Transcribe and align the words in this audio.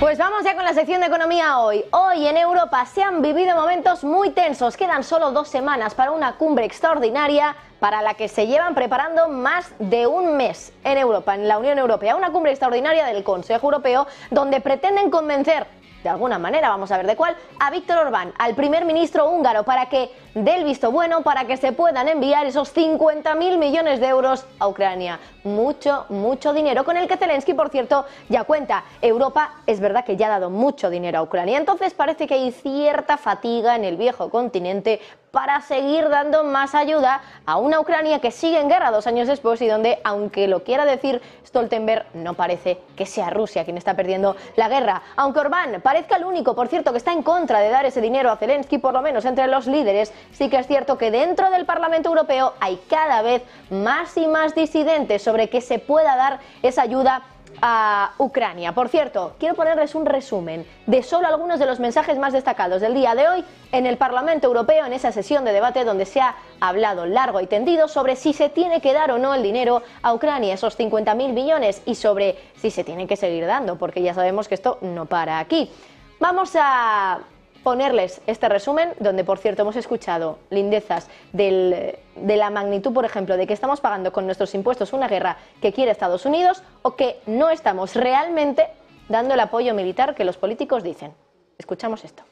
Pues 0.00 0.16
vamos 0.16 0.44
ya 0.44 0.54
con 0.54 0.64
la 0.64 0.72
sección 0.72 1.02
de 1.02 1.08
economía 1.08 1.58
hoy. 1.58 1.84
Hoy 1.90 2.26
en 2.26 2.38
Europa 2.38 2.86
se 2.86 3.02
han 3.02 3.20
vivido 3.20 3.54
momentos 3.54 4.02
muy 4.02 4.30
tensos. 4.30 4.78
Quedan 4.78 5.04
solo 5.04 5.30
dos 5.30 5.48
semanas 5.48 5.94
para 5.94 6.12
una 6.12 6.36
cumbre 6.36 6.64
extraordinaria 6.64 7.54
para 7.80 8.00
la 8.00 8.14
que 8.14 8.26
se 8.28 8.46
llevan 8.46 8.74
preparando 8.74 9.28
más 9.28 9.74
de 9.78 10.06
un 10.06 10.38
mes 10.38 10.72
en 10.84 10.96
Europa, 10.96 11.34
en 11.34 11.46
la 11.46 11.58
Unión 11.58 11.78
Europea. 11.78 12.16
Una 12.16 12.32
cumbre 12.32 12.50
extraordinaria 12.50 13.04
del 13.04 13.22
Consejo 13.22 13.66
Europeo 13.66 14.06
donde 14.30 14.62
pretenden 14.62 15.10
convencer 15.10 15.66
de 16.02 16.08
alguna 16.08 16.38
manera, 16.38 16.70
vamos 16.70 16.90
a 16.92 16.96
ver 16.96 17.06
de 17.06 17.14
cuál, 17.14 17.36
a 17.58 17.70
Víctor 17.70 17.98
Orbán, 17.98 18.32
al 18.38 18.54
primer 18.54 18.86
ministro 18.86 19.28
húngaro, 19.28 19.64
para 19.64 19.90
que 19.90 20.10
dé 20.34 20.56
el 20.56 20.64
visto 20.64 20.90
bueno 20.90 21.22
para 21.22 21.46
que 21.46 21.56
se 21.56 21.72
puedan 21.72 22.08
enviar 22.08 22.46
esos 22.46 22.74
50.000 22.74 23.58
millones 23.58 24.00
de 24.00 24.08
euros 24.08 24.46
a 24.58 24.68
Ucrania. 24.68 25.18
Mucho, 25.44 26.06
mucho 26.08 26.52
dinero 26.52 26.84
con 26.84 26.96
el 26.96 27.08
que 27.08 27.16
Zelensky, 27.16 27.54
por 27.54 27.70
cierto, 27.70 28.04
ya 28.28 28.44
cuenta. 28.44 28.84
Europa 29.00 29.54
es 29.66 29.80
verdad 29.80 30.04
que 30.04 30.16
ya 30.16 30.26
ha 30.26 30.30
dado 30.30 30.50
mucho 30.50 30.90
dinero 30.90 31.18
a 31.18 31.22
Ucrania, 31.22 31.58
entonces 31.58 31.94
parece 31.94 32.26
que 32.26 32.34
hay 32.34 32.52
cierta 32.52 33.16
fatiga 33.16 33.76
en 33.76 33.84
el 33.84 33.96
viejo 33.96 34.30
continente 34.30 35.00
para 35.30 35.60
seguir 35.60 36.08
dando 36.08 36.44
más 36.44 36.74
ayuda 36.74 37.22
a 37.46 37.56
una 37.56 37.80
Ucrania 37.80 38.20
que 38.20 38.30
sigue 38.30 38.60
en 38.60 38.68
guerra 38.68 38.90
dos 38.90 39.06
años 39.06 39.28
después 39.28 39.62
y 39.62 39.68
donde, 39.68 40.00
aunque 40.04 40.48
lo 40.48 40.64
quiera 40.64 40.84
decir 40.84 41.22
Stoltenberg, 41.46 42.06
no 42.14 42.34
parece 42.34 42.78
que 42.96 43.06
sea 43.06 43.30
Rusia 43.30 43.64
quien 43.64 43.76
está 43.76 43.94
perdiendo 43.94 44.36
la 44.56 44.68
guerra. 44.68 45.02
Aunque 45.16 45.40
Orbán 45.40 45.80
parezca 45.82 46.16
el 46.16 46.24
único, 46.24 46.54
por 46.54 46.68
cierto, 46.68 46.92
que 46.92 46.98
está 46.98 47.12
en 47.12 47.22
contra 47.22 47.60
de 47.60 47.70
dar 47.70 47.84
ese 47.86 48.00
dinero 48.00 48.30
a 48.30 48.36
Zelensky, 48.36 48.78
por 48.78 48.92
lo 48.92 49.02
menos 49.02 49.24
entre 49.24 49.46
los 49.46 49.66
líderes, 49.66 50.12
sí 50.32 50.48
que 50.48 50.58
es 50.58 50.66
cierto 50.66 50.98
que 50.98 51.10
dentro 51.10 51.50
del 51.50 51.66
Parlamento 51.66 52.08
Europeo 52.08 52.54
hay 52.60 52.80
cada 52.88 53.22
vez 53.22 53.42
más 53.70 54.16
y 54.16 54.26
más 54.26 54.54
disidentes 54.54 55.22
sobre 55.22 55.48
que 55.48 55.60
se 55.60 55.78
pueda 55.78 56.16
dar 56.16 56.40
esa 56.62 56.82
ayuda 56.82 57.22
a 57.62 58.12
Ucrania. 58.18 58.72
Por 58.72 58.88
cierto, 58.88 59.34
quiero 59.38 59.54
ponerles 59.54 59.94
un 59.94 60.06
resumen 60.06 60.66
de 60.86 61.02
solo 61.02 61.28
algunos 61.28 61.58
de 61.58 61.66
los 61.66 61.80
mensajes 61.80 62.18
más 62.18 62.32
destacados 62.32 62.80
del 62.80 62.94
día 62.94 63.14
de 63.14 63.28
hoy 63.28 63.44
en 63.72 63.86
el 63.86 63.96
Parlamento 63.96 64.46
Europeo, 64.46 64.86
en 64.86 64.92
esa 64.92 65.12
sesión 65.12 65.44
de 65.44 65.52
debate 65.52 65.84
donde 65.84 66.06
se 66.06 66.20
ha 66.20 66.36
hablado 66.60 67.06
largo 67.06 67.40
y 67.40 67.46
tendido 67.46 67.88
sobre 67.88 68.16
si 68.16 68.32
se 68.32 68.48
tiene 68.48 68.80
que 68.80 68.92
dar 68.92 69.10
o 69.10 69.18
no 69.18 69.34
el 69.34 69.42
dinero 69.42 69.82
a 70.02 70.14
Ucrania, 70.14 70.54
esos 70.54 70.78
50.000 70.78 71.32
millones, 71.32 71.82
y 71.84 71.94
sobre 71.94 72.38
si 72.56 72.70
se 72.70 72.84
tiene 72.84 73.06
que 73.06 73.16
seguir 73.16 73.46
dando, 73.46 73.76
porque 73.76 74.02
ya 74.02 74.14
sabemos 74.14 74.48
que 74.48 74.54
esto 74.54 74.78
no 74.80 75.06
para 75.06 75.38
aquí. 75.38 75.70
Vamos 76.18 76.52
a 76.54 77.20
ponerles 77.62 78.20
este 78.26 78.48
resumen, 78.48 78.92
donde 78.98 79.24
por 79.24 79.38
cierto 79.38 79.62
hemos 79.62 79.76
escuchado 79.76 80.38
lindezas 80.50 81.08
de 81.32 81.98
la 82.16 82.50
magnitud, 82.50 82.92
por 82.92 83.04
ejemplo, 83.04 83.36
de 83.36 83.46
que 83.46 83.52
estamos 83.52 83.80
pagando 83.80 84.12
con 84.12 84.26
nuestros 84.26 84.54
impuestos 84.54 84.92
una 84.92 85.08
guerra 85.08 85.36
que 85.60 85.72
quiere 85.72 85.90
Estados 85.90 86.24
Unidos 86.24 86.62
o 86.82 86.96
que 86.96 87.20
no 87.26 87.50
estamos 87.50 87.94
realmente 87.94 88.66
dando 89.08 89.34
el 89.34 89.40
apoyo 89.40 89.74
militar 89.74 90.14
que 90.14 90.24
los 90.24 90.36
políticos 90.36 90.82
dicen. 90.82 91.12
Escuchamos 91.58 92.04
esto 92.04 92.29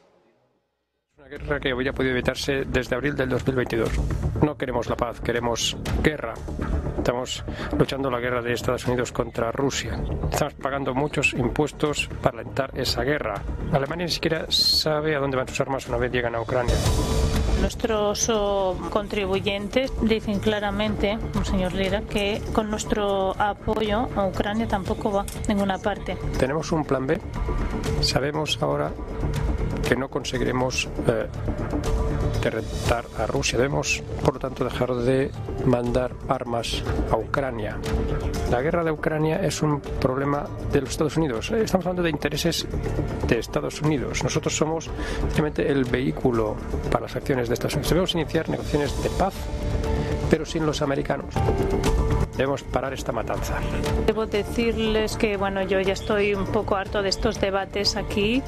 guerra 1.29 1.59
que 1.59 1.71
había 1.71 1.93
podido 1.93 2.13
evitarse 2.13 2.65
desde 2.65 2.95
abril 2.95 3.15
del 3.15 3.29
2022. 3.29 3.91
No 4.41 4.57
queremos 4.57 4.89
la 4.89 4.95
paz, 4.95 5.21
queremos 5.21 5.77
guerra. 6.01 6.33
Estamos 6.97 7.43
luchando 7.77 8.09
la 8.09 8.19
guerra 8.19 8.41
de 8.41 8.53
Estados 8.53 8.87
Unidos 8.87 9.11
contra 9.11 9.51
Rusia. 9.51 10.01
Estamos 10.31 10.55
pagando 10.55 10.95
muchos 10.95 11.33
impuestos 11.33 12.09
para 12.21 12.39
alentar 12.39 12.71
esa 12.75 13.03
guerra. 13.03 13.43
Alemania 13.71 14.07
ni 14.07 14.11
siquiera 14.11 14.47
sabe 14.49 15.15
a 15.15 15.19
dónde 15.19 15.37
van 15.37 15.47
sus 15.47 15.61
armas 15.61 15.87
una 15.87 15.97
vez 15.97 16.11
llegan 16.11 16.33
a 16.33 16.41
Ucrania. 16.41 16.73
Nuestros 17.61 18.27
oh, 18.33 18.75
contribuyentes 18.89 19.91
dicen 20.01 20.39
claramente, 20.39 21.19
señor 21.43 21.73
Lira, 21.73 22.01
que 22.01 22.41
con 22.53 22.71
nuestro 22.71 23.39
apoyo 23.39 24.09
a 24.15 24.25
Ucrania 24.25 24.67
tampoco 24.67 25.11
va 25.11 25.21
a 25.21 25.25
ninguna 25.47 25.77
parte. 25.77 26.17
Tenemos 26.39 26.71
un 26.71 26.85
plan 26.85 27.05
B. 27.05 27.19
Sabemos 28.01 28.57
ahora 28.63 28.91
que 29.89 29.95
no 29.95 30.07
conseguiremos 30.07 30.87
eh, 31.07 31.25
derrotar 32.43 33.05
a 33.17 33.25
Rusia. 33.25 33.57
Debemos, 33.57 34.03
por 34.23 34.35
lo 34.35 34.39
tanto, 34.39 34.63
dejar 34.63 34.93
de 34.93 35.31
mandar 35.65 36.11
armas 36.27 36.83
a 37.11 37.17
Ucrania. 37.17 37.75
La 38.51 38.61
guerra 38.61 38.83
de 38.83 38.91
Ucrania 38.91 39.43
es 39.43 39.63
un 39.63 39.81
problema 39.81 40.45
de 40.71 40.81
los 40.81 40.91
Estados 40.91 41.17
Unidos. 41.17 41.49
Estamos 41.49 41.87
hablando 41.87 42.03
de 42.03 42.11
intereses 42.11 42.67
de 43.27 43.39
Estados 43.39 43.81
Unidos. 43.81 44.23
Nosotros 44.23 44.55
somos 44.55 44.91
simplemente 45.21 45.67
el 45.71 45.85
vehículo 45.85 46.55
para 46.91 47.05
las 47.05 47.15
acciones 47.15 47.47
de 47.47 47.55
Estados 47.55 47.73
Unidos. 47.73 47.89
Debemos 47.89 48.13
iniciar 48.13 48.47
negociaciones 48.47 49.01
de 49.01 49.09
paz, 49.09 49.33
pero 50.29 50.45
sin 50.45 50.67
los 50.67 50.83
americanos. 50.83 51.33
Debemos 52.39 52.63
parar 52.63 52.93
esta 52.93 53.11
matanza. 53.11 53.55
Debo 54.05 54.25
decirles 54.25 55.17
que 55.17 55.35
bueno, 55.35 55.61
yo 55.63 55.81
ya 55.81 55.91
estoy 55.91 56.33
un 56.33 56.45
poco 56.45 56.77
harto 56.77 57.01
de 57.01 57.09
estos 57.09 57.41
debates 57.41 57.97
aquí 57.97 58.41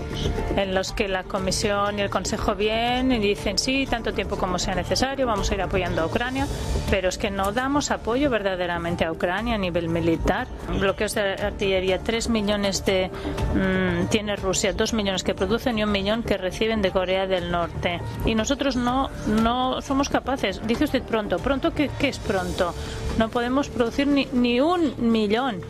en 0.55 0.73
los 0.73 0.93
que 0.93 1.09
la 1.09 1.25
Comisión 1.25 1.99
y 1.99 2.01
el 2.01 2.09
Consejo 2.09 2.55
vienen 2.55 3.21
y 3.21 3.27
dicen 3.27 3.57
sí, 3.57 3.85
tanto 3.89 4.13
tiempo 4.13 4.37
como 4.37 4.59
sea 4.59 4.75
necesario, 4.75 5.27
vamos 5.27 5.51
a 5.51 5.55
ir 5.55 5.61
apoyando 5.61 6.03
a 6.03 6.05
Ucrania, 6.05 6.47
pero 6.89 7.09
es 7.09 7.17
que 7.17 7.31
no 7.31 7.51
damos 7.51 7.91
apoyo 7.91 8.29
verdaderamente 8.29 9.03
a 9.03 9.11
Ucrania 9.11 9.55
a 9.55 9.57
nivel 9.57 9.89
militar. 9.89 10.47
Bloqueos 10.79 11.13
de 11.13 11.33
artillería, 11.33 11.99
3 11.99 12.29
millones 12.29 12.85
de 12.85 13.09
mm, 13.09 14.07
tiene 14.07 14.37
Rusia, 14.37 14.71
2 14.71 14.93
millones 14.93 15.23
que 15.23 15.35
producen 15.35 15.77
y 15.77 15.83
un 15.83 15.91
millón 15.91 16.23
que 16.23 16.37
reciben 16.37 16.81
de 16.81 16.91
Corea 16.91 17.27
del 17.27 17.51
Norte. 17.51 17.99
Y 18.25 18.35
nosotros 18.35 18.77
no, 18.77 19.09
no 19.27 19.81
somos 19.81 20.07
capaces. 20.07 20.65
Dice 20.65 20.85
usted 20.85 21.03
pronto, 21.03 21.39
pronto 21.39 21.73
qué, 21.73 21.91
qué 21.99 22.07
es 22.07 22.19
pronto. 22.19 22.73
No 23.17 23.27
podemos 23.27 23.67
producir 23.81 24.05
ni, 24.05 24.27
ni 24.31 24.61
un 24.61 24.93
millón 25.11 25.61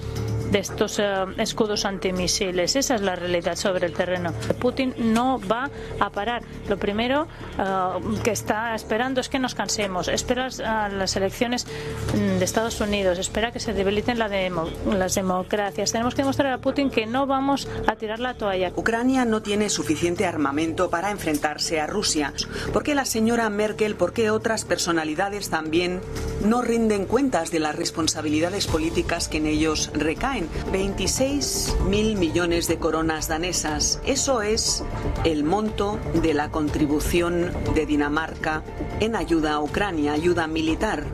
de 0.52 0.60
estos 0.60 1.00
eh, 1.00 1.06
escudos 1.38 1.86
antimisiles. 1.86 2.76
Esa 2.76 2.96
es 2.96 3.02
la 3.02 3.16
realidad 3.16 3.56
sobre 3.56 3.88
el 3.88 3.94
terreno. 3.94 4.34
Putin 4.60 4.94
no 4.98 5.40
va 5.40 5.70
a 6.00 6.10
parar. 6.10 6.44
Lo 6.68 6.78
primero 6.78 7.28
eh, 7.58 8.20
que 8.22 8.32
está 8.32 8.76
esperando 8.76 9.22
es 9.22 9.30
que 9.30 9.40
nos 9.40 9.56
cansemos. 9.56 10.10
Espera 10.10 10.50
a 10.66 10.90
las 10.90 11.16
elecciones 11.16 11.66
mm, 12.14 12.40
de 12.40 12.44
Estados 12.44 12.82
Unidos. 12.82 13.18
Espera 13.18 13.52
que 13.52 13.60
se 13.60 13.74
debiliten 13.74 14.20
la 14.20 14.30
las 14.32 15.16
democracias. 15.16 15.92
Tenemos 15.92 16.16
que 16.16 16.22
demostrar 16.22 16.52
a 16.52 16.58
Putin 16.58 16.90
que 16.90 17.06
no 17.06 17.28
vamos 17.28 17.68
a 17.88 17.96
tirar 17.96 18.20
la 18.20 18.34
toalla. 18.34 18.72
Ucrania 18.76 19.24
no 19.26 19.42
tiene 19.42 19.70
suficiente 19.70 20.26
armamento 20.26 20.90
para 20.90 21.12
enfrentarse 21.12 21.80
a 21.80 21.88
Rusia. 21.88 22.34
¿Por 22.74 22.84
qué 22.84 22.94
la 22.94 23.06
señora 23.06 23.50
Merkel, 23.50 23.96
por 23.96 24.12
qué 24.12 24.30
otras 24.30 24.66
personalidades 24.66 25.50
también 25.50 26.02
no 26.46 26.62
rinden 26.62 27.06
cuentas 27.06 27.52
de 27.52 27.60
las 27.60 27.76
responsabilidades 27.76 28.68
políticas 28.68 29.28
que 29.28 29.38
en 29.38 29.46
ellos 29.46 29.92
recaen? 29.94 30.50
26 30.72 31.76
mil 31.90 32.16
millones 32.16 32.68
de 32.68 32.78
coronas 32.78 33.28
danesas. 33.28 34.00
Eso 34.06 34.42
es 34.42 34.84
el 35.24 35.44
monto 35.44 36.00
de 36.22 36.34
la 36.34 36.52
contribución 36.52 37.52
de 37.76 37.86
Dinamarca 37.86 38.64
en 39.00 39.16
ayuda 39.16 39.54
a 39.54 39.62
Ucrania, 39.62 40.14
ayuda 40.14 40.48
militar. 40.48 41.06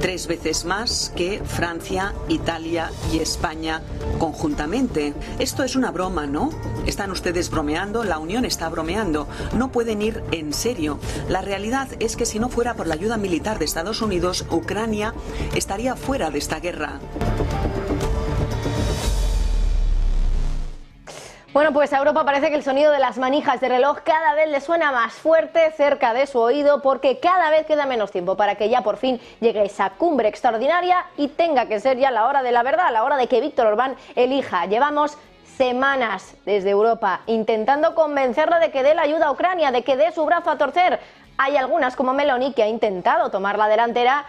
Tres 0.00 0.26
veces 0.26 0.64
más 0.64 1.12
que 1.16 1.42
Francia, 1.44 2.14
Italia 2.28 2.90
y 3.12 3.18
España 3.18 3.82
conjuntamente. 4.18 5.14
Esto 5.38 5.62
es 5.62 5.74
una 5.74 5.90
broma, 5.90 6.26
¿no? 6.26 6.50
Están 6.86 7.10
ustedes 7.10 7.50
bromeando, 7.50 8.04
la 8.04 8.18
Unión 8.18 8.44
está 8.44 8.68
bromeando. 8.68 9.26
No 9.54 9.72
pueden 9.72 10.02
ir 10.02 10.22
en 10.32 10.52
serio. 10.52 10.98
La 11.28 11.40
realidad 11.40 11.88
es 11.98 12.16
que 12.16 12.26
si 12.26 12.38
no 12.38 12.48
fuera 12.48 12.74
por 12.74 12.86
la 12.86 12.94
ayuda 12.94 13.16
militar 13.16 13.58
de 13.58 13.64
Estados 13.64 14.02
Unidos, 14.02 14.44
Ucrania 14.50 15.14
estaría 15.54 15.96
fuera 15.96 16.30
de 16.30 16.38
esta 16.38 16.60
guerra. 16.60 17.00
Bueno, 21.56 21.72
pues 21.72 21.90
a 21.94 21.96
Europa 21.96 22.22
parece 22.22 22.50
que 22.50 22.56
el 22.56 22.62
sonido 22.62 22.92
de 22.92 22.98
las 22.98 23.16
manijas 23.16 23.62
de 23.62 23.70
reloj 23.70 24.00
cada 24.04 24.34
vez 24.34 24.46
le 24.50 24.60
suena 24.60 24.92
más 24.92 25.14
fuerte 25.14 25.72
cerca 25.72 26.12
de 26.12 26.26
su 26.26 26.38
oído 26.38 26.82
porque 26.82 27.18
cada 27.18 27.48
vez 27.48 27.64
queda 27.64 27.86
menos 27.86 28.12
tiempo 28.12 28.36
para 28.36 28.56
que 28.56 28.68
ya 28.68 28.82
por 28.82 28.98
fin 28.98 29.18
llegue 29.40 29.64
esa 29.64 29.88
cumbre 29.88 30.28
extraordinaria 30.28 31.06
y 31.16 31.28
tenga 31.28 31.64
que 31.64 31.80
ser 31.80 31.96
ya 31.96 32.10
la 32.10 32.26
hora 32.26 32.42
de 32.42 32.52
la 32.52 32.62
verdad, 32.62 32.92
la 32.92 33.04
hora 33.04 33.16
de 33.16 33.26
que 33.26 33.40
Víctor 33.40 33.68
Orbán 33.68 33.96
elija. 34.16 34.66
Llevamos 34.66 35.16
semanas 35.56 36.34
desde 36.44 36.68
Europa 36.68 37.22
intentando 37.24 37.94
convencerlo 37.94 38.60
de 38.60 38.70
que 38.70 38.82
dé 38.82 38.94
la 38.94 39.00
ayuda 39.00 39.28
a 39.28 39.32
Ucrania, 39.32 39.70
de 39.70 39.82
que 39.82 39.96
dé 39.96 40.12
su 40.12 40.26
brazo 40.26 40.50
a 40.50 40.58
torcer. 40.58 41.00
Hay 41.38 41.56
algunas 41.56 41.96
como 41.96 42.12
Meloni 42.12 42.52
que 42.52 42.64
ha 42.64 42.68
intentado 42.68 43.30
tomar 43.30 43.56
la 43.56 43.68
delantera 43.68 44.26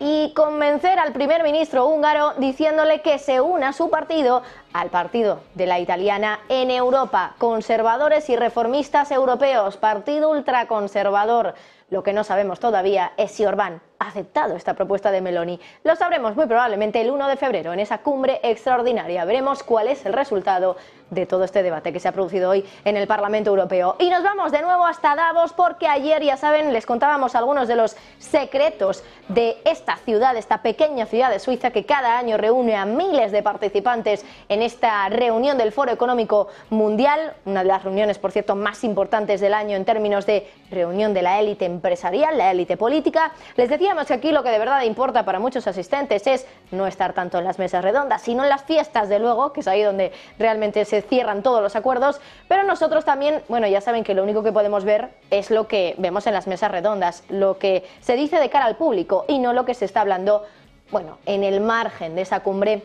y 0.00 0.32
convencer 0.34 0.98
al 0.98 1.12
primer 1.12 1.42
ministro 1.42 1.86
húngaro 1.86 2.34
diciéndole 2.38 3.00
que 3.00 3.18
se 3.18 3.40
una 3.40 3.70
a 3.70 3.72
su 3.72 3.90
partido 3.90 4.42
al 4.72 4.90
partido 4.90 5.40
de 5.54 5.66
la 5.66 5.80
italiana 5.80 6.40
en 6.48 6.70
Europa. 6.70 7.34
Conservadores 7.38 8.28
y 8.30 8.36
reformistas 8.36 9.10
europeos, 9.10 9.76
partido 9.76 10.30
ultraconservador. 10.30 11.54
Lo 11.90 12.02
que 12.02 12.12
no 12.12 12.22
sabemos 12.22 12.60
todavía 12.60 13.12
es 13.16 13.32
si 13.32 13.46
Orbán 13.46 13.80
ha 13.98 14.08
aceptado 14.08 14.56
esta 14.56 14.74
propuesta 14.74 15.10
de 15.10 15.22
Meloni. 15.22 15.58
Lo 15.84 15.96
sabremos 15.96 16.36
muy 16.36 16.46
probablemente 16.46 17.00
el 17.00 17.10
1 17.10 17.28
de 17.28 17.36
febrero 17.36 17.72
en 17.72 17.80
esa 17.80 17.98
cumbre 17.98 18.40
extraordinaria. 18.42 19.24
Veremos 19.24 19.62
cuál 19.62 19.88
es 19.88 20.04
el 20.04 20.12
resultado 20.12 20.76
de 21.10 21.26
todo 21.26 21.44
este 21.44 21.62
debate 21.62 21.92
que 21.92 22.00
se 22.00 22.08
ha 22.08 22.12
producido 22.12 22.50
hoy 22.50 22.64
en 22.84 22.96
el 22.96 23.06
Parlamento 23.06 23.50
Europeo. 23.50 23.96
Y 23.98 24.10
nos 24.10 24.22
vamos 24.22 24.52
de 24.52 24.60
nuevo 24.60 24.84
hasta 24.84 25.16
Davos 25.16 25.52
porque 25.52 25.88
ayer, 25.88 26.22
ya 26.22 26.36
saben, 26.36 26.72
les 26.72 26.84
contábamos 26.86 27.34
algunos 27.34 27.66
de 27.66 27.76
los 27.76 27.96
secretos 28.18 29.02
de 29.28 29.56
esta 29.64 29.96
ciudad, 29.96 30.36
esta 30.36 30.62
pequeña 30.62 31.06
ciudad 31.06 31.30
de 31.30 31.38
Suiza 31.38 31.70
que 31.70 31.86
cada 31.86 32.18
año 32.18 32.36
reúne 32.36 32.76
a 32.76 32.84
miles 32.84 33.32
de 33.32 33.42
participantes 33.42 34.24
en 34.48 34.57
esta 34.62 35.08
reunión 35.08 35.58
del 35.58 35.72
Foro 35.72 35.92
Económico 35.92 36.48
Mundial, 36.70 37.34
una 37.44 37.62
de 37.62 37.68
las 37.68 37.84
reuniones, 37.84 38.18
por 38.18 38.32
cierto, 38.32 38.56
más 38.56 38.84
importantes 38.84 39.40
del 39.40 39.54
año 39.54 39.76
en 39.76 39.84
términos 39.84 40.26
de 40.26 40.50
reunión 40.70 41.14
de 41.14 41.22
la 41.22 41.40
élite 41.40 41.64
empresarial, 41.64 42.36
la 42.36 42.50
élite 42.50 42.76
política. 42.76 43.32
Les 43.56 43.68
decíamos 43.68 44.06
que 44.06 44.14
aquí 44.14 44.32
lo 44.32 44.42
que 44.42 44.50
de 44.50 44.58
verdad 44.58 44.82
importa 44.82 45.24
para 45.24 45.38
muchos 45.38 45.66
asistentes 45.66 46.26
es 46.26 46.46
no 46.70 46.86
estar 46.86 47.12
tanto 47.12 47.38
en 47.38 47.44
las 47.44 47.58
mesas 47.58 47.82
redondas, 47.82 48.22
sino 48.22 48.42
en 48.42 48.50
las 48.50 48.64
fiestas, 48.64 49.08
de 49.08 49.18
luego, 49.18 49.52
que 49.52 49.60
es 49.60 49.68
ahí 49.68 49.82
donde 49.82 50.12
realmente 50.38 50.84
se 50.84 51.02
cierran 51.02 51.42
todos 51.42 51.62
los 51.62 51.76
acuerdos, 51.76 52.20
pero 52.48 52.62
nosotros 52.64 53.04
también, 53.04 53.42
bueno, 53.48 53.66
ya 53.66 53.80
saben 53.80 54.04
que 54.04 54.14
lo 54.14 54.22
único 54.22 54.42
que 54.42 54.52
podemos 54.52 54.84
ver 54.84 55.10
es 55.30 55.50
lo 55.50 55.68
que 55.68 55.94
vemos 55.98 56.26
en 56.26 56.34
las 56.34 56.46
mesas 56.46 56.70
redondas, 56.70 57.24
lo 57.28 57.58
que 57.58 57.84
se 58.00 58.16
dice 58.16 58.38
de 58.38 58.50
cara 58.50 58.64
al 58.64 58.76
público 58.76 59.24
y 59.28 59.38
no 59.38 59.52
lo 59.52 59.64
que 59.64 59.74
se 59.74 59.84
está 59.84 60.00
hablando, 60.00 60.44
bueno, 60.90 61.18
en 61.26 61.44
el 61.44 61.60
margen 61.60 62.14
de 62.14 62.22
esa 62.22 62.40
cumbre 62.40 62.82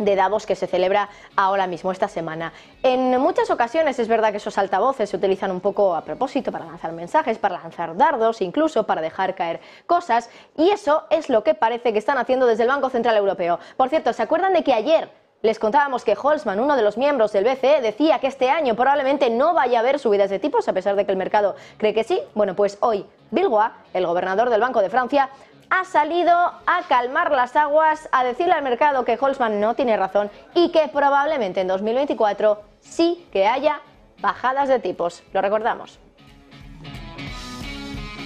de 0.00 0.16
Davos 0.16 0.46
que 0.46 0.56
se 0.56 0.66
celebra 0.66 1.08
ahora 1.36 1.66
mismo, 1.66 1.92
esta 1.92 2.08
semana. 2.08 2.52
En 2.82 3.20
muchas 3.20 3.50
ocasiones 3.50 3.98
es 3.98 4.08
verdad 4.08 4.30
que 4.30 4.38
esos 4.38 4.58
altavoces 4.58 5.10
se 5.10 5.16
utilizan 5.16 5.50
un 5.50 5.60
poco 5.60 5.94
a 5.94 6.04
propósito 6.04 6.50
para 6.50 6.64
lanzar 6.64 6.92
mensajes, 6.92 7.38
para 7.38 7.60
lanzar 7.60 7.96
dardos, 7.96 8.40
incluso 8.40 8.84
para 8.84 9.00
dejar 9.00 9.34
caer 9.34 9.60
cosas, 9.86 10.30
y 10.56 10.70
eso 10.70 11.04
es 11.10 11.28
lo 11.28 11.44
que 11.44 11.54
parece 11.54 11.92
que 11.92 11.98
están 11.98 12.18
haciendo 12.18 12.46
desde 12.46 12.64
el 12.64 12.68
Banco 12.68 12.90
Central 12.90 13.16
Europeo. 13.16 13.58
Por 13.76 13.88
cierto, 13.88 14.12
¿se 14.12 14.22
acuerdan 14.22 14.52
de 14.52 14.64
que 14.64 14.72
ayer 14.72 15.10
les 15.42 15.58
contábamos 15.58 16.04
que 16.04 16.16
Holzman, 16.20 16.60
uno 16.60 16.76
de 16.76 16.82
los 16.82 16.98
miembros 16.98 17.32
del 17.32 17.44
BCE, 17.44 17.80
decía 17.80 18.18
que 18.18 18.26
este 18.26 18.50
año 18.50 18.74
probablemente 18.76 19.30
no 19.30 19.54
vaya 19.54 19.78
a 19.78 19.80
haber 19.80 19.98
subidas 19.98 20.28
de 20.28 20.38
tipos, 20.38 20.68
a 20.68 20.74
pesar 20.74 20.96
de 20.96 21.06
que 21.06 21.12
el 21.12 21.16
mercado 21.16 21.56
cree 21.78 21.94
que 21.94 22.04
sí. 22.04 22.20
Bueno, 22.34 22.54
pues 22.54 22.76
hoy 22.80 23.06
Bilgois, 23.30 23.70
el 23.94 24.06
gobernador 24.06 24.50
del 24.50 24.60
Banco 24.60 24.82
de 24.82 24.90
Francia, 24.90 25.30
ha 25.70 25.84
salido 25.84 26.32
a 26.32 26.82
calmar 26.88 27.30
las 27.30 27.56
aguas, 27.56 28.08
a 28.12 28.24
decirle 28.24 28.52
al 28.52 28.62
mercado 28.62 29.04
que 29.04 29.16
Holzman 29.18 29.60
no 29.60 29.74
tiene 29.74 29.96
razón 29.96 30.30
y 30.54 30.70
que 30.72 30.88
probablemente 30.92 31.60
en 31.60 31.68
2024 31.68 32.62
sí 32.80 33.26
que 33.32 33.46
haya 33.46 33.80
bajadas 34.20 34.68
de 34.68 34.80
tipos. 34.80 35.22
Lo 35.32 35.40
recordamos. 35.40 35.98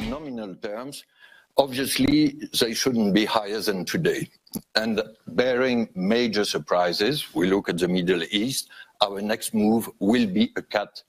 Nominal 0.08 0.58
terms, 0.58 1.04
obviously 1.56 2.38
they 2.58 2.72
shouldn't 2.74 3.12
be 3.12 3.26
higher 3.26 3.60
than 3.60 3.84
today. 3.84 4.28
And 4.74 5.02
bearing 5.26 5.88
major 5.94 6.44
surprises, 6.44 7.26
we 7.34 7.46
look 7.46 7.68
at 7.68 7.78
the 7.78 7.88
Middle 7.88 8.22
East, 8.30 8.70
our 9.00 9.20
next 9.20 9.54
move 9.54 9.90
will 9.98 10.26
be 10.26 10.52
a 10.56 10.62
cut 10.62 11.02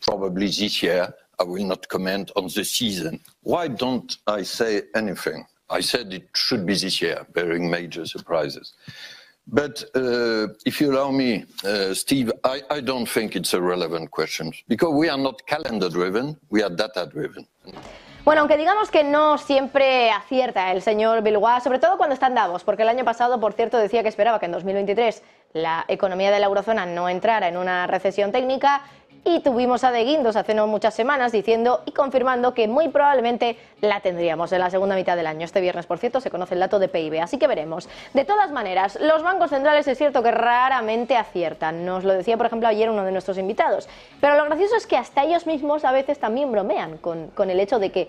probably 0.00 0.46
this 0.46 0.82
year. 0.82 1.12
I 1.38 1.44
will 1.44 1.64
not 1.64 1.88
comment 1.88 2.30
on 2.36 2.48
the 2.54 2.64
season. 2.64 3.20
Why 3.42 3.66
don't 3.68 4.16
I 4.26 4.42
say 4.42 4.82
anything? 4.94 5.44
I 5.72 5.80
said 5.80 6.12
it 6.12 6.28
should 6.34 6.66
be 6.66 6.74
this 6.74 7.00
year, 7.00 7.26
bearing 7.32 7.68
major 7.70 8.04
surprises. 8.06 8.74
But 9.46 9.84
uh, 9.94 10.48
if 10.64 10.80
you 10.80 10.92
allow 10.92 11.10
me, 11.10 11.44
uh, 11.64 11.94
Steve, 11.94 12.30
I, 12.44 12.62
I 12.70 12.80
don't 12.80 13.08
think 13.08 13.34
it's 13.34 13.54
a 13.54 13.60
relevant 13.60 14.10
question 14.10 14.52
because 14.68 14.92
we 14.94 15.08
are 15.08 15.18
not 15.18 15.44
calendar 15.46 15.88
driven, 15.88 16.36
we 16.50 16.62
are 16.62 16.70
data 16.70 17.06
driven. 17.06 17.46
Bueno, 18.24 18.42
aunque 18.42 18.56
digamos 18.56 18.88
que 18.92 19.02
no 19.02 19.36
siempre 19.36 20.12
acierta 20.12 20.70
el 20.70 20.80
señor 20.80 21.22
sobre 21.60 21.80
todo 21.80 21.96
cuando 21.96 22.14
porque 22.62 22.82
el 22.82 22.88
año 22.88 23.04
pasado, 23.04 23.40
por 23.40 23.52
cierto, 23.52 23.78
decía 23.78 24.04
que 24.04 24.08
esperaba 24.08 24.38
que 24.38 24.46
en 24.46 24.52
2023 24.52 25.22
la 25.52 25.84
economía 25.88 26.30
de 26.30 26.40
la 26.40 26.46
eurozona 26.46 26.86
no 26.86 27.08
entrara 27.08 27.48
en 27.48 27.56
una 27.56 27.86
recesión 27.86 28.32
técnica 28.32 28.82
y 29.24 29.40
tuvimos 29.40 29.84
a 29.84 29.92
De 29.92 30.02
Guindos 30.02 30.34
hace 30.34 30.52
no 30.52 30.66
muchas 30.66 30.94
semanas 30.94 31.30
diciendo 31.30 31.82
y 31.86 31.92
confirmando 31.92 32.54
que 32.54 32.66
muy 32.66 32.88
probablemente 32.88 33.56
la 33.80 34.00
tendríamos 34.00 34.50
en 34.52 34.60
la 34.60 34.70
segunda 34.70 34.96
mitad 34.96 35.16
del 35.16 35.28
año. 35.28 35.44
Este 35.44 35.60
viernes, 35.60 35.86
por 35.86 35.98
cierto, 35.98 36.20
se 36.20 36.30
conoce 36.30 36.54
el 36.54 36.60
dato 36.60 36.80
de 36.80 36.88
PIB, 36.88 37.20
así 37.22 37.38
que 37.38 37.46
veremos. 37.46 37.88
De 38.14 38.24
todas 38.24 38.50
maneras, 38.50 38.98
los 39.00 39.22
bancos 39.22 39.50
centrales 39.50 39.86
es 39.86 39.96
cierto 39.96 40.24
que 40.24 40.32
raramente 40.32 41.16
aciertan. 41.16 41.86
Nos 41.86 42.02
lo 42.02 42.14
decía, 42.14 42.36
por 42.36 42.46
ejemplo, 42.46 42.66
ayer 42.66 42.90
uno 42.90 43.04
de 43.04 43.12
nuestros 43.12 43.38
invitados. 43.38 43.88
Pero 44.20 44.36
lo 44.36 44.44
gracioso 44.46 44.74
es 44.76 44.88
que 44.88 44.96
hasta 44.96 45.22
ellos 45.22 45.46
mismos 45.46 45.84
a 45.84 45.92
veces 45.92 46.18
también 46.18 46.50
bromean 46.50 46.98
con, 46.98 47.28
con 47.28 47.48
el 47.48 47.60
hecho 47.60 47.78
de 47.78 47.92
que 47.92 48.08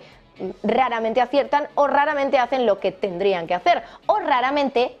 raramente 0.64 1.20
aciertan 1.20 1.68
o 1.76 1.86
raramente 1.86 2.38
hacen 2.38 2.66
lo 2.66 2.80
que 2.80 2.90
tendrían 2.90 3.46
que 3.46 3.54
hacer 3.54 3.84
o 4.06 4.18
raramente 4.18 4.96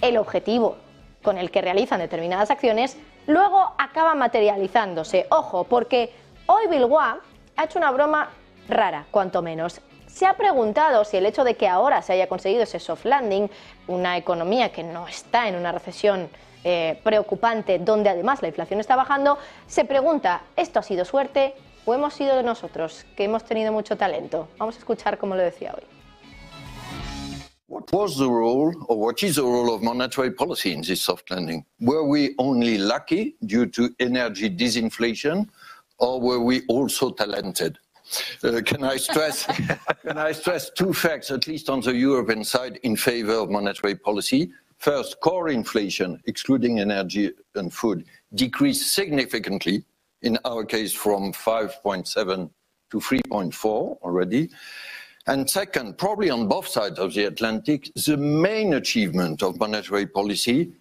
el 0.00 0.16
objetivo 0.16 0.76
con 1.22 1.38
el 1.38 1.50
que 1.50 1.60
realizan 1.60 2.00
determinadas 2.00 2.50
acciones 2.50 2.96
luego 3.26 3.72
acaba 3.78 4.14
materializándose. 4.14 5.26
Ojo, 5.30 5.64
porque 5.64 6.12
hoy 6.46 6.66
Bilbao 6.68 7.18
ha 7.56 7.64
hecho 7.64 7.78
una 7.78 7.90
broma 7.90 8.30
rara, 8.68 9.06
cuanto 9.10 9.42
menos. 9.42 9.80
Se 10.06 10.26
ha 10.26 10.34
preguntado 10.34 11.04
si 11.04 11.16
el 11.16 11.26
hecho 11.26 11.44
de 11.44 11.54
que 11.54 11.68
ahora 11.68 12.02
se 12.02 12.14
haya 12.14 12.28
conseguido 12.28 12.62
ese 12.62 12.80
soft 12.80 13.04
landing, 13.04 13.48
una 13.86 14.16
economía 14.16 14.72
que 14.72 14.82
no 14.82 15.06
está 15.06 15.46
en 15.46 15.56
una 15.56 15.70
recesión 15.70 16.28
eh, 16.64 16.98
preocupante, 17.04 17.78
donde 17.78 18.10
además 18.10 18.42
la 18.42 18.48
inflación 18.48 18.80
está 18.80 18.96
bajando, 18.96 19.38
se 19.66 19.84
pregunta, 19.84 20.42
¿esto 20.56 20.80
ha 20.80 20.82
sido 20.82 21.04
suerte 21.04 21.54
o 21.84 21.94
hemos 21.94 22.14
sido 22.14 22.42
nosotros, 22.42 23.06
que 23.16 23.24
hemos 23.24 23.44
tenido 23.44 23.72
mucho 23.72 23.96
talento? 23.96 24.48
Vamos 24.58 24.74
a 24.76 24.78
escuchar 24.78 25.18
cómo 25.18 25.36
lo 25.36 25.42
decía 25.42 25.74
hoy. 25.76 25.97
What 27.68 27.92
was 27.92 28.16
the 28.16 28.30
role, 28.30 28.74
or 28.88 28.98
what 28.98 29.22
is 29.22 29.36
the 29.36 29.42
role 29.44 29.74
of 29.74 29.82
monetary 29.82 30.30
policy 30.30 30.72
in 30.72 30.80
this 30.80 31.02
soft 31.02 31.30
landing? 31.30 31.66
Were 31.80 32.02
we 32.02 32.34
only 32.38 32.78
lucky 32.78 33.36
due 33.44 33.66
to 33.66 33.94
energy 34.00 34.48
disinflation, 34.48 35.46
or 35.98 36.18
were 36.18 36.40
we 36.40 36.62
also 36.68 37.10
talented? 37.10 37.78
Uh, 38.42 38.62
can 38.64 38.84
I 38.84 38.96
stress? 38.96 39.44
can 40.02 40.16
I 40.16 40.32
stress 40.32 40.70
two 40.70 40.94
facts, 40.94 41.30
at 41.30 41.46
least 41.46 41.68
on 41.68 41.82
the 41.82 41.94
European 41.94 42.42
side, 42.42 42.78
in 42.84 42.96
favor 42.96 43.34
of 43.34 43.50
monetary 43.50 43.96
policy? 43.96 44.50
First, 44.78 45.20
core 45.20 45.50
inflation, 45.50 46.22
excluding 46.24 46.80
energy 46.80 47.32
and 47.54 47.70
food, 47.70 48.06
decreased 48.34 48.94
significantly. 48.94 49.84
In 50.22 50.38
our 50.46 50.64
case, 50.64 50.94
from 50.94 51.34
5.7 51.34 52.48
to 52.92 52.98
3.4 52.98 53.98
already. 54.00 54.48
And 55.28 55.48
second, 55.48 55.98
probably 55.98 56.30
on 56.30 56.48
both 56.48 56.66
sides 56.66 56.98
of 56.98 57.12
the 57.12 57.24
Atlantic, 57.24 57.90
the 57.94 58.16
main 58.16 58.72
achievement 58.72 59.42
of 59.42 59.60
monetary 59.60 60.06
policy 60.06 60.72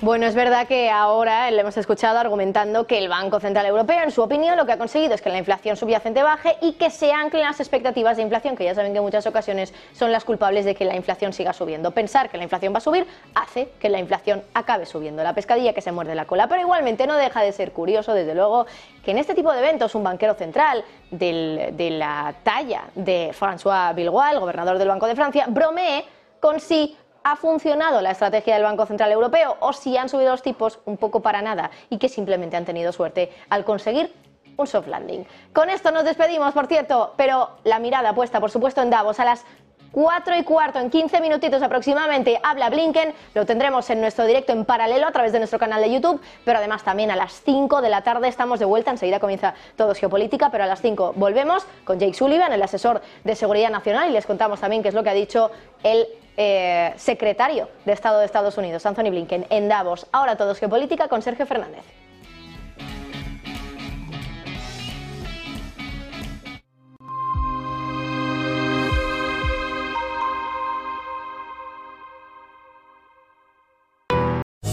Bueno, 0.00 0.26
es 0.26 0.34
verdad 0.34 0.66
que 0.66 0.88
ahora 0.88 1.50
le 1.50 1.60
hemos 1.60 1.76
escuchado 1.76 2.18
argumentando 2.18 2.86
que 2.86 2.96
el 2.96 3.08
Banco 3.08 3.38
Central 3.38 3.66
Europeo, 3.66 4.02
en 4.02 4.10
su 4.10 4.22
opinión, 4.22 4.56
lo 4.56 4.64
que 4.64 4.72
ha 4.72 4.78
conseguido 4.78 5.14
es 5.14 5.20
que 5.20 5.28
la 5.28 5.36
inflación 5.36 5.76
subyacente 5.76 6.22
baje 6.22 6.56
y 6.62 6.72
que 6.72 6.88
se 6.88 7.12
anclen 7.12 7.42
las 7.42 7.60
expectativas 7.60 8.16
de 8.16 8.22
inflación, 8.22 8.56
que 8.56 8.64
ya 8.64 8.74
saben 8.74 8.92
que 8.92 8.98
en 8.98 9.04
muchas 9.04 9.26
ocasiones 9.26 9.74
son 9.92 10.10
las 10.10 10.24
culpables 10.24 10.64
de 10.64 10.74
que 10.74 10.86
la 10.86 10.96
inflación 10.96 11.34
siga 11.34 11.52
subiendo. 11.52 11.90
Pensar 11.90 12.30
que 12.30 12.38
la 12.38 12.44
inflación 12.44 12.72
va 12.72 12.78
a 12.78 12.80
subir 12.80 13.06
hace 13.34 13.72
que 13.78 13.90
la 13.90 13.98
inflación 13.98 14.42
acabe 14.54 14.86
subiendo. 14.86 15.22
La 15.22 15.34
pescadilla 15.34 15.74
que 15.74 15.82
se 15.82 15.92
muerde 15.92 16.14
la 16.14 16.24
cola. 16.24 16.48
Pero 16.48 16.62
igualmente 16.62 17.06
no 17.06 17.14
deja 17.14 17.42
de 17.42 17.52
ser 17.52 17.72
curioso, 17.72 18.14
desde 18.14 18.34
luego, 18.34 18.64
que 19.04 19.10
en 19.10 19.18
este 19.18 19.34
tipo 19.34 19.52
de 19.52 19.58
eventos 19.58 19.94
un 19.94 20.04
banquero 20.04 20.32
central 20.32 20.82
de 21.10 21.88
la 21.90 22.34
talla 22.42 22.84
de 22.94 23.34
François 23.38 23.94
Bilgois, 23.94 24.32
el 24.32 24.40
gobernador 24.40 24.78
del 24.78 24.88
Banco 24.88 25.06
de 25.06 25.14
Francia, 25.14 25.44
bromee 25.48 26.04
con 26.40 26.58
si 26.60 26.96
ha 27.30 27.36
funcionado 27.36 28.00
la 28.00 28.12
estrategia 28.12 28.54
del 28.54 28.62
Banco 28.62 28.86
Central 28.86 29.12
Europeo 29.12 29.58
o 29.60 29.74
si 29.74 29.98
han 29.98 30.08
subido 30.08 30.30
los 30.30 30.42
tipos 30.42 30.78
un 30.86 30.96
poco 30.96 31.20
para 31.20 31.42
nada 31.42 31.70
y 31.90 31.98
que 31.98 32.08
simplemente 32.08 32.56
han 32.56 32.64
tenido 32.64 32.90
suerte 32.90 33.30
al 33.50 33.66
conseguir 33.66 34.14
un 34.56 34.66
soft 34.66 34.88
landing. 34.88 35.26
Con 35.52 35.68
esto 35.68 35.90
nos 35.90 36.04
despedimos, 36.04 36.54
por 36.54 36.66
cierto, 36.66 37.12
pero 37.18 37.50
la 37.64 37.80
mirada 37.80 38.14
puesta, 38.14 38.40
por 38.40 38.50
supuesto, 38.50 38.80
en 38.80 38.88
Davos 38.88 39.20
a 39.20 39.26
las 39.26 39.44
4 39.92 40.36
y 40.36 40.42
cuarto, 40.42 40.78
en 40.78 40.88
15 40.88 41.20
minutitos 41.20 41.62
aproximadamente, 41.62 42.40
habla 42.42 42.70
Blinken. 42.70 43.12
Lo 43.34 43.44
tendremos 43.44 43.88
en 43.90 44.00
nuestro 44.00 44.24
directo 44.24 44.52
en 44.52 44.64
paralelo 44.64 45.06
a 45.06 45.12
través 45.12 45.32
de 45.32 45.38
nuestro 45.38 45.58
canal 45.58 45.82
de 45.82 45.92
YouTube, 45.92 46.22
pero 46.46 46.58
además 46.58 46.82
también 46.82 47.10
a 47.10 47.16
las 47.16 47.42
5 47.42 47.82
de 47.82 47.90
la 47.90 48.02
tarde 48.02 48.28
estamos 48.28 48.58
de 48.58 48.64
vuelta. 48.64 48.90
Enseguida 48.90 49.20
comienza 49.20 49.54
todo 49.76 49.94
geopolítica, 49.94 50.50
pero 50.50 50.64
a 50.64 50.66
las 50.66 50.80
5 50.80 51.12
volvemos 51.16 51.66
con 51.84 51.98
Jake 51.98 52.14
Sullivan, 52.14 52.52
el 52.52 52.62
asesor 52.62 53.02
de 53.24 53.34
Seguridad 53.34 53.70
Nacional, 53.70 54.08
y 54.08 54.12
les 54.12 54.26
contamos 54.26 54.60
también 54.60 54.82
qué 54.82 54.88
es 54.88 54.94
lo 54.94 55.02
que 55.02 55.10
ha 55.10 55.14
dicho 55.14 55.50
el 55.82 56.06
eh, 56.40 56.94
secretario 56.96 57.68
de 57.84 57.92
Estado 57.92 58.20
de 58.20 58.24
Estados 58.24 58.56
Unidos, 58.56 58.86
Anthony 58.86 59.10
Blinken, 59.10 59.46
en 59.50 59.68
Davos. 59.68 60.06
Ahora 60.12 60.36
todos 60.36 60.60
que 60.60 60.68
política 60.68 61.08
con 61.08 61.20
Sergio 61.20 61.46
Fernández. 61.46 61.82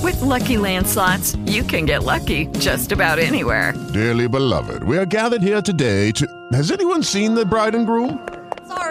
With 0.03 0.21
lucky 0.21 0.57
landslots, 0.57 1.35
you 1.47 1.63
can 1.63 1.87
get 1.87 2.03
lucky 2.03 2.45
just 2.59 2.91
about 2.91 3.17
anywhere. 3.17 3.73
Dearly 3.91 4.27
beloved, 4.27 4.83
we 4.83 4.99
are 4.99 5.05
gathered 5.07 5.41
here 5.41 5.63
today 5.63 6.11
to. 6.11 6.27
Has 6.53 6.71
anyone 6.71 7.01
seen 7.01 7.33
the 7.33 7.43
bride 7.43 7.73
and 7.73 7.87
groom? 7.87 8.34